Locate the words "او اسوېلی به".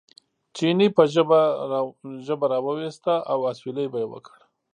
3.31-3.97